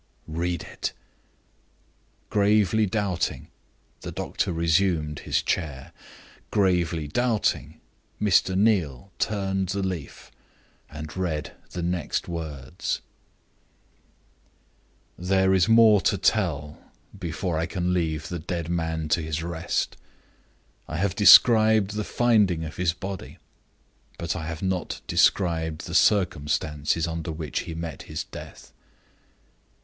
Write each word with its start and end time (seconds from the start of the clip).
"Read 0.25 0.63
it." 0.63 0.93
Gravely 2.31 2.87
doubting, 2.87 3.49
the 3.99 4.11
doctor 4.11 4.51
resumed 4.51 5.19
his 5.19 5.43
chair. 5.43 5.91
Gravely 6.49 7.07
doubting, 7.07 7.79
Mr. 8.19 8.57
Neal 8.57 9.11
turned 9.19 9.69
the 9.69 9.83
leaf, 9.83 10.31
and 10.89 11.15
read 11.15 11.53
the 11.73 11.83
next 11.83 12.27
words: 12.27 13.01
"There 15.19 15.53
is 15.53 15.69
more 15.69 16.01
to 16.01 16.17
tell 16.17 16.79
before 17.15 17.59
I 17.59 17.67
can 17.67 17.93
leave 17.93 18.27
the 18.27 18.39
dead 18.39 18.69
man 18.69 19.07
to 19.09 19.21
his 19.21 19.43
rest. 19.43 19.97
I 20.87 20.97
have 20.97 21.13
described 21.13 21.91
the 21.91 22.03
finding 22.03 22.63
of 22.65 22.77
his 22.77 22.93
body. 22.93 23.37
But 24.17 24.35
I 24.35 24.47
have 24.47 24.63
not 24.63 25.01
described 25.05 25.85
the 25.85 25.93
circumstances 25.93 27.07
under 27.07 27.31
which 27.31 27.59
he 27.59 27.75
met 27.75 28.01
his 28.01 28.23
death. 28.23 28.73